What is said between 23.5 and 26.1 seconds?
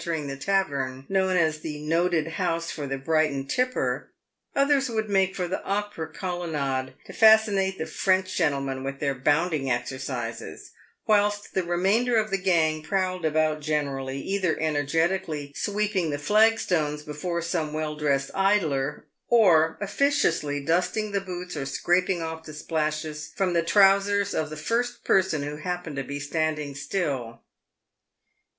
the trousers of the first person who happened to